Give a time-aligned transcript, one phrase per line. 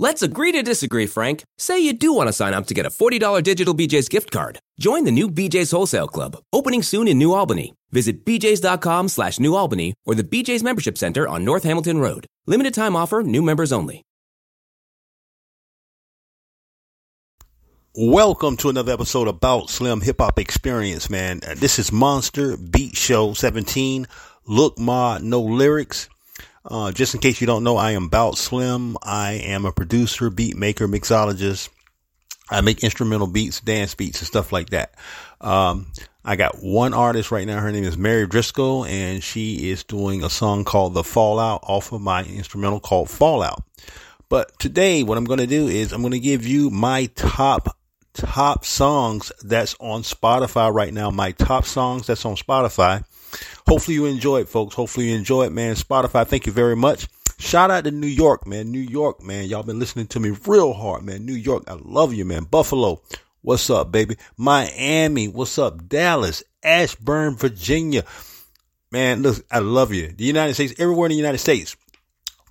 [0.00, 1.44] Let's agree to disagree, Frank.
[1.56, 4.58] Say you do want to sign up to get a $40 digital BJ's gift card.
[4.80, 7.74] Join the new BJ's Wholesale Club, opening soon in New Albany.
[7.92, 12.26] Visit bjs.com slash New Albany or the BJ's Membership Center on North Hamilton Road.
[12.44, 14.02] Limited time offer, new members only.
[17.96, 21.40] Welcome to another episode about Slim Hip Hop Experience, man.
[21.54, 24.08] This is Monster Beat Show 17.
[24.46, 26.08] Look, Ma, no lyrics.
[26.64, 28.96] Uh, just in case you don't know, I am Bout Slim.
[29.02, 31.68] I am a producer, beat maker, mixologist.
[32.50, 34.94] I make instrumental beats, dance beats, and stuff like that.
[35.40, 35.86] Um,
[36.24, 37.60] I got one artist right now.
[37.60, 41.92] Her name is Mary Driscoll, and she is doing a song called The Fallout off
[41.92, 43.62] of my instrumental called Fallout.
[44.30, 47.76] But today, what I'm going to do is I'm going to give you my top
[48.14, 51.10] top songs that's on Spotify right now.
[51.10, 53.04] My top songs that's on Spotify.
[53.66, 54.74] Hopefully you enjoy it, folks.
[54.74, 55.74] Hopefully you enjoy it, man.
[55.74, 57.08] Spotify, thank you very much.
[57.38, 58.70] Shout out to New York, man.
[58.70, 59.46] New York, man.
[59.46, 61.26] Y'all been listening to me real hard, man.
[61.26, 62.44] New York, I love you, man.
[62.44, 63.02] Buffalo,
[63.42, 64.16] what's up, baby?
[64.36, 65.88] Miami, what's up?
[65.88, 68.04] Dallas, Ashburn, Virginia.
[68.90, 70.12] Man, look, I love you.
[70.12, 71.76] The United States, everywhere in the United States.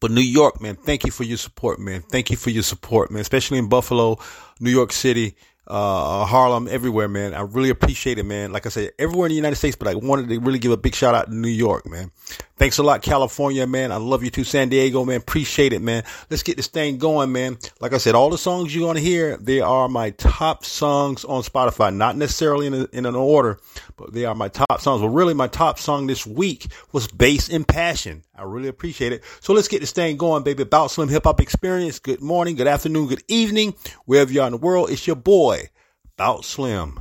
[0.00, 2.02] But New York, man, thank you for your support, man.
[2.02, 3.20] Thank you for your support, man.
[3.20, 4.18] Especially in Buffalo,
[4.60, 5.34] New York City,
[5.68, 7.34] uh, Harlem, everywhere, man.
[7.34, 8.52] I really appreciate it, man.
[8.52, 10.76] Like I said, everywhere in the United States, but I wanted to really give a
[10.76, 12.10] big shout out to New York, man.
[12.58, 13.92] Thanks a lot, California, man.
[13.92, 15.18] I love you too, San Diego, man.
[15.18, 16.02] Appreciate it, man.
[16.28, 17.56] Let's get this thing going, man.
[17.80, 21.24] Like I said, all the songs you're going to hear, they are my top songs
[21.24, 21.94] on Spotify.
[21.94, 23.60] Not necessarily in, a, in an order,
[23.96, 25.00] but they are my top songs.
[25.00, 28.24] Well, really, my top song this week was Bass and Passion.
[28.34, 29.22] I really appreciate it.
[29.38, 30.64] So let's get this thing going, baby.
[30.64, 32.00] About Slim Hip Hop Experience.
[32.00, 34.90] Good morning, good afternoon, good evening, wherever you are in the world.
[34.90, 35.70] It's your boy,
[36.16, 36.98] Bout Slim.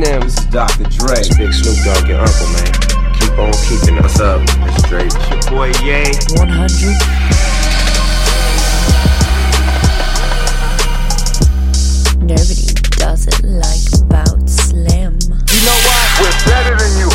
[0.00, 0.22] This is Eminem.
[0.22, 0.84] This is Dr.
[0.84, 1.16] Dre.
[1.38, 2.72] Big Snoop Dogg, your uncle, man.
[3.14, 4.40] Keep on keeping us up.
[4.42, 5.06] It's straight.
[5.06, 6.12] It's your boy Ye.
[6.38, 6.94] 100.
[12.20, 15.18] Nobody does it like about Slim.
[15.20, 16.04] You know what?
[16.20, 17.08] We're better than you.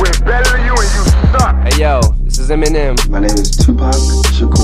[0.00, 1.54] We're better than you and you suck.
[1.62, 2.96] Hey yo, this is Eminem.
[3.08, 3.94] My name is Tupac
[4.34, 4.61] Shakur.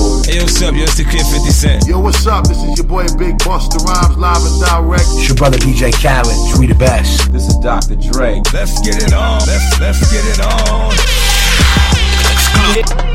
[0.59, 0.75] Hey, what's up?
[0.75, 1.87] Yo, it's the kid 50 Cent.
[1.87, 2.43] Yo, what's up?
[2.43, 5.07] This is your boy Big Busta Rhymes live and direct.
[5.15, 7.31] It's your brother DJ Khaled, we the best.
[7.31, 7.95] This is Dr.
[7.95, 8.41] Dre.
[8.51, 9.39] Let's get it on.
[9.47, 10.91] Let's let's get it on.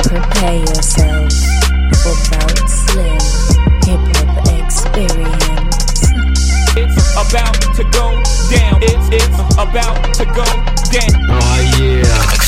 [0.08, 1.36] Prepare yourself
[2.00, 3.20] for about Slim
[3.84, 6.00] hip hop experience.
[6.80, 8.08] It's about to go
[8.48, 8.80] down.
[8.80, 10.48] It's, it's about to go
[10.88, 11.12] down.
[11.28, 12.43] Oh yeah.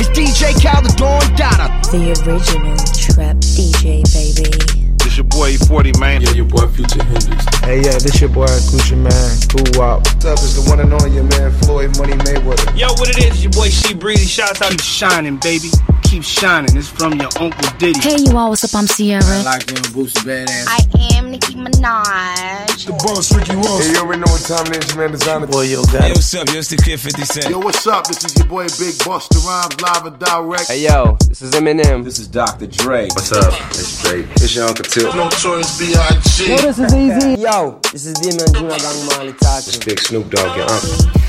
[0.00, 0.28] Exclusive.
[0.28, 1.68] It's DJ Khaled, Don Dada.
[1.90, 4.94] The original trap DJ, baby.
[4.96, 6.22] This your boy 40 man.
[6.22, 7.44] Yeah, your boy Future Hendrix.
[7.60, 9.40] Hey, yeah, this your boy Gucci Mane.
[9.48, 9.98] Cool Wop.
[10.00, 10.38] What's up?
[10.38, 12.76] It's the one and only your man Floyd Money Mayweather.
[12.78, 13.42] Yo, what it is?
[13.42, 14.26] Your boy She Breezy.
[14.26, 14.70] Shouts out.
[14.70, 15.70] Keep shining, baby.
[16.10, 16.76] Keep shining.
[16.76, 18.00] It's from your Uncle Diddy.
[18.00, 18.74] Hey, you all, what's up?
[18.74, 19.22] I'm Ciara.
[19.44, 20.66] Locked in Boosie Badass.
[20.66, 22.84] I am Nicki Minaj.
[22.84, 23.86] The boss Ricky Ross.
[23.86, 25.48] Hey, you already know what time it is, your man Desiigner.
[25.48, 26.48] Boy, yo, Hey, got what's up?
[26.48, 27.50] Yo, it's the kid 50 Cent.
[27.50, 28.08] Yo, what's up?
[28.08, 30.66] This is your boy Big Busta Rhymes live and direct.
[30.66, 32.02] Hey yo, this is Eminem.
[32.02, 32.66] This is Dr.
[32.66, 33.06] Dre.
[33.14, 33.54] What's up?
[33.70, 34.26] It's straight.
[34.42, 35.14] It's your Uncle Tip.
[35.14, 36.50] Notorious B.I.G.
[36.50, 37.38] Yo, this is EZ.
[37.38, 39.78] Yo, this Damian Junior Gong Marley talking.
[39.78, 41.19] It's Big Snoop Dogg, your uncle.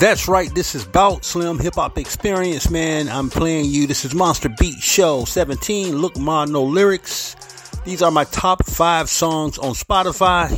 [0.00, 0.52] That's right.
[0.54, 3.06] This is Bout Slim Hip Hop Experience, man.
[3.10, 3.86] I'm playing you.
[3.86, 5.98] This is Monster Beat Show 17.
[5.98, 7.36] Look, Ma, no lyrics.
[7.84, 10.48] These are my top five songs on Spotify.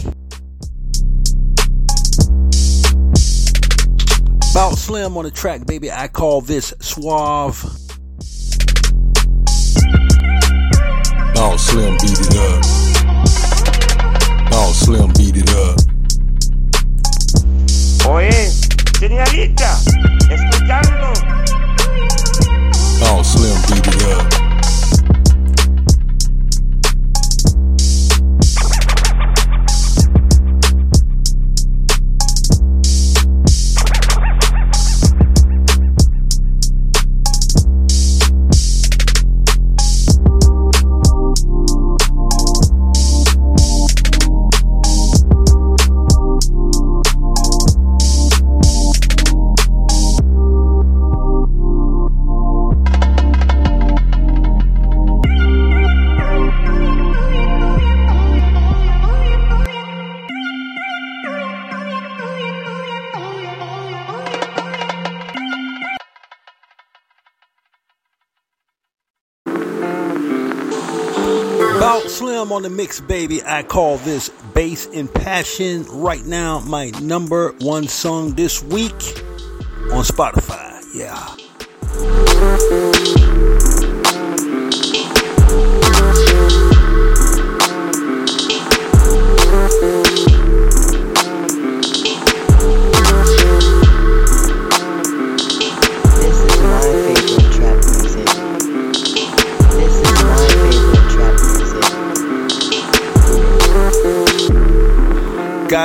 [4.54, 5.90] Bout Slim on the track, baby.
[5.90, 7.60] I call this suave.
[11.34, 12.62] Bout Slim beat it up.
[14.52, 15.80] Bout Slim beat it up.
[18.06, 18.71] Oh yeah.
[19.02, 19.80] Señorita,
[20.30, 21.12] escuchando.
[23.10, 24.41] Oh, Slim beat
[72.52, 73.42] On the mix, baby.
[73.42, 75.86] I call this Bass and Passion.
[75.88, 78.92] Right now, my number one song this week
[79.90, 80.84] on Spotify.
[80.94, 81.34] Yeah.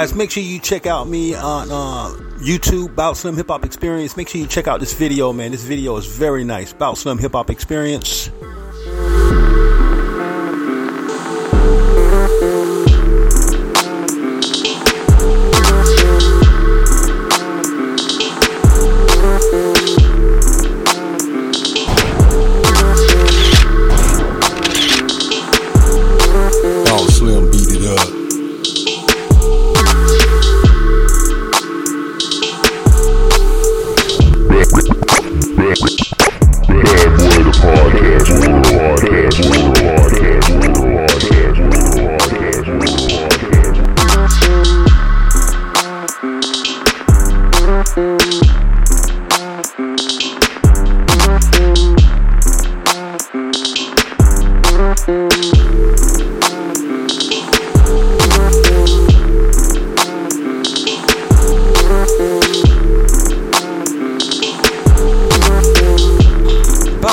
[0.07, 4.15] Guys, make sure you check out me on uh, YouTube, Bout Slim Hip Hop Experience.
[4.15, 5.51] Make sure you check out this video, man.
[5.51, 6.71] This video is very nice.
[6.71, 8.30] Bout Slim Hip Hop Experience.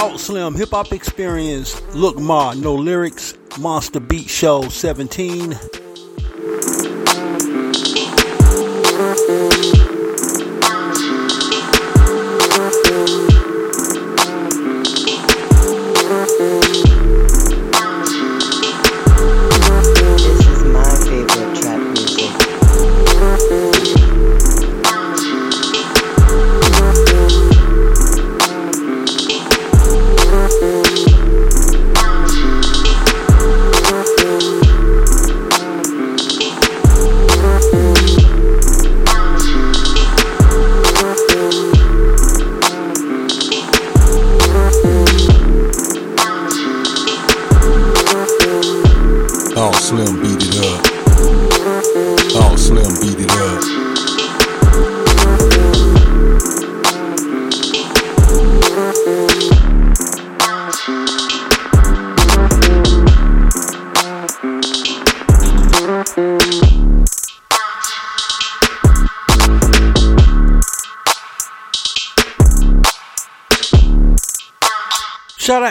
[0.05, 1.81] Bout Slim Hip Hop Experience.
[1.95, 3.33] Look Ma, no lyrics.
[3.59, 5.59] Monster Beat Show 17.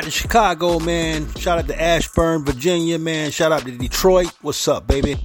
[0.04, 1.34] Out to Chicago, man.
[1.36, 3.32] Shout out to Ashburn, Virginia, man.
[3.32, 4.28] Shout out to Detroit.
[4.42, 5.16] What's up, baby?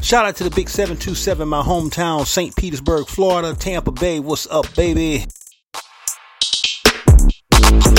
[0.00, 2.56] Shout out to the Big 727, my hometown, St.
[2.56, 4.18] Petersburg, Florida, Tampa Bay.
[4.18, 5.26] What's up, baby?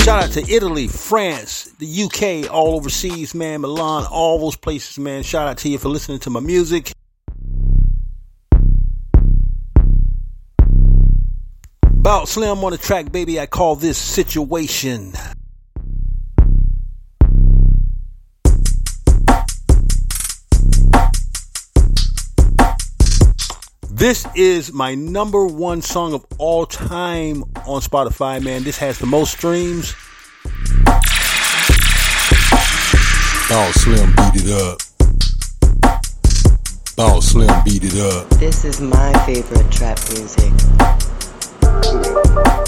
[0.00, 3.60] Shout out to Italy, France, the UK, all overseas, man.
[3.60, 5.22] Milan, all those places, man.
[5.22, 6.95] Shout out to you for listening to my music.
[12.06, 13.40] Bout Slim on the track, baby.
[13.40, 15.12] I call this situation.
[23.90, 28.62] This is my number one song of all time on Spotify, man.
[28.62, 29.92] This has the most streams.
[33.50, 34.78] Oh, Slim beat it up.
[36.98, 38.28] Oh, Slim beat it up.
[38.38, 40.52] This is my favorite trap music.
[42.36, 42.65] Original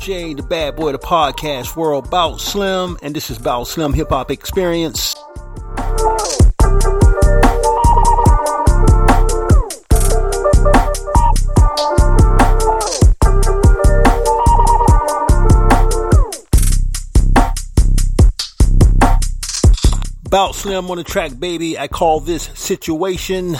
[0.00, 4.08] DJ, the bad boy the podcast world, Bout Slim, and this is Bout Slim Hip
[4.08, 5.14] Hop Experience.
[20.30, 21.78] Bout Slim on the track, baby.
[21.78, 23.58] I call this situation.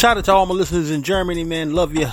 [0.00, 1.74] Shout out to all my listeners in Germany, man.
[1.74, 2.06] Love you.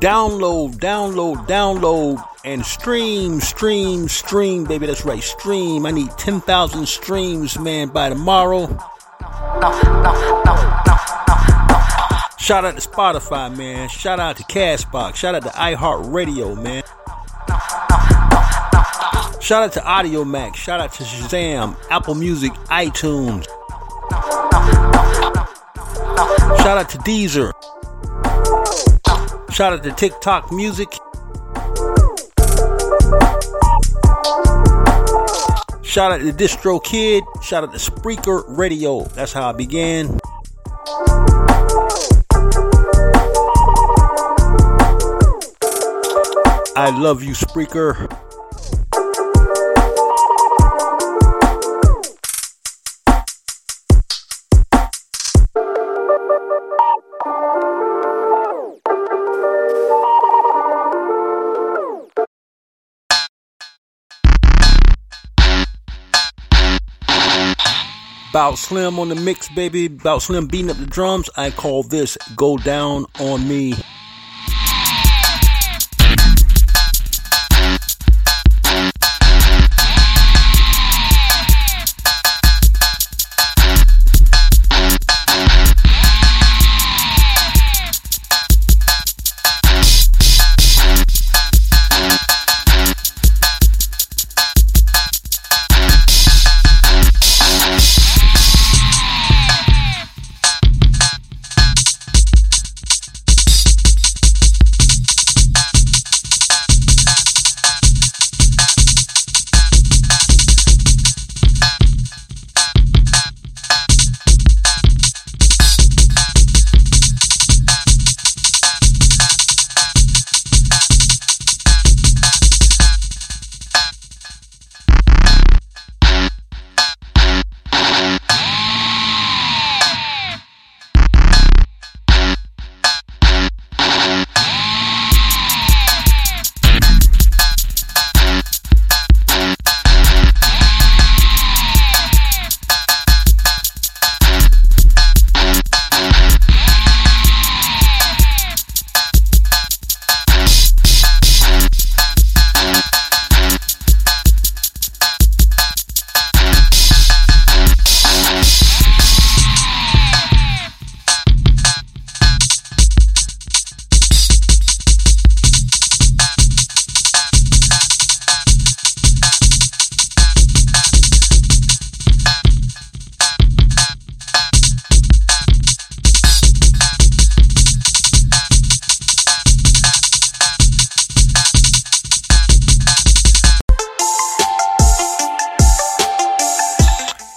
[0.00, 4.86] Download, download, download, and stream, stream, stream, baby.
[4.86, 5.86] That's right, stream.
[5.86, 8.66] I need 10,000 streams, man, by tomorrow.
[12.50, 13.88] Shout out to Spotify, man.
[13.88, 15.14] Shout out to Castbox.
[15.14, 16.82] Shout out to iHeartRadio, man.
[19.40, 20.56] Shout out to Audiomack.
[20.56, 23.44] Shout out to Shazam, Apple Music, iTunes.
[26.58, 27.52] Shout out to Deezer.
[29.52, 30.90] Shout out to TikTok Music.
[35.84, 37.22] Shout out to DistroKid.
[37.44, 39.04] Shout out to Spreaker Radio.
[39.04, 40.18] That's how I began.
[46.80, 48.08] I love you, Spreaker.
[68.32, 69.88] Bout Slim on the mix, baby.
[69.88, 71.28] Bout Slim beating up the drums.
[71.36, 73.74] I call this Go Down on Me.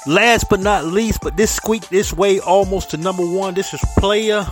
[0.05, 3.53] Last but not least, but this squeak this way almost to number one.
[3.53, 4.45] This is Player.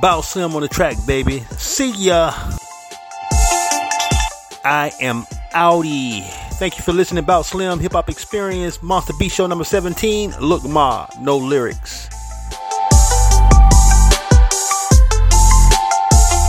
[0.00, 1.40] Bout Slim on the track, baby.
[1.58, 2.32] See ya.
[4.64, 6.22] I am Audi.
[6.54, 10.36] Thank you for listening Bout Slim Hip Hop Experience Monster B Show number 17.
[10.40, 12.08] Look Ma, no lyrics.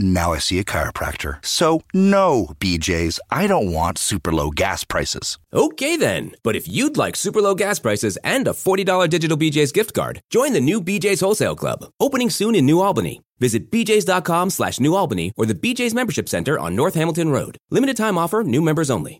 [0.00, 1.44] Now I see a chiropractor.
[1.44, 5.36] So, no, BJs, I don't want super low gas prices.
[5.52, 9.72] Okay then, but if you'd like super low gas prices and a $40 digital BJ's
[9.72, 13.20] gift card, join the new BJ's Wholesale Club, opening soon in New Albany.
[13.40, 17.58] Visit bjs.com slash New Albany or the BJ's Membership Center on North Hamilton Road.
[17.70, 19.18] Limited time offer, new members only.